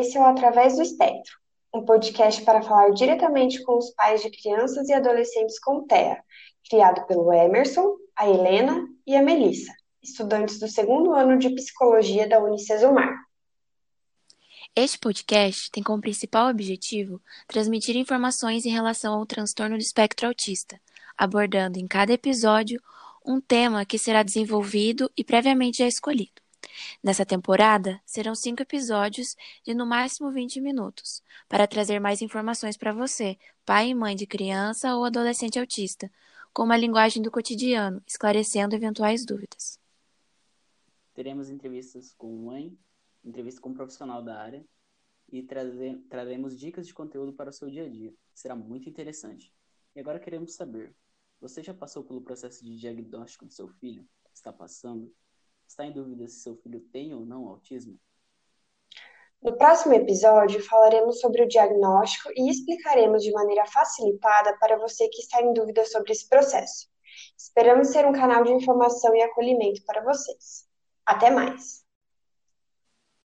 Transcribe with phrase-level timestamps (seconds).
[0.00, 1.36] Esse é o Através do Espectro,
[1.74, 6.24] um podcast para falar diretamente com os pais de crianças e adolescentes com TEA,
[6.66, 9.70] criado pelo Emerson, a Helena e a Melissa,
[10.02, 13.14] estudantes do segundo ano de Psicologia da Unicesumar.
[14.74, 20.80] Este podcast tem como principal objetivo transmitir informações em relação ao transtorno do espectro autista,
[21.14, 22.80] abordando em cada episódio
[23.22, 26.39] um tema que será desenvolvido e previamente já escolhido.
[27.02, 32.92] Nessa temporada, serão cinco episódios de no máximo 20 minutos, para trazer mais informações para
[32.92, 36.10] você, pai e mãe de criança ou adolescente autista,
[36.52, 39.78] com uma linguagem do cotidiano, esclarecendo eventuais dúvidas.
[41.14, 42.76] Teremos entrevistas com mãe,
[43.24, 44.64] entrevista com um profissional da área
[45.30, 48.14] e trazer, traremos dicas de conteúdo para o seu dia a dia.
[48.34, 49.52] Será muito interessante.
[49.94, 50.94] E agora queremos saber:
[51.40, 54.06] você já passou pelo processo de diagnóstico do seu filho?
[54.32, 55.12] Está passando?
[55.70, 57.96] Está em dúvida se seu filho tem ou não autismo?
[59.40, 65.22] No próximo episódio, falaremos sobre o diagnóstico e explicaremos de maneira facilitada para você que
[65.22, 66.88] está em dúvida sobre esse processo.
[67.38, 70.68] Esperamos ser um canal de informação e acolhimento para vocês.
[71.06, 71.84] Até mais!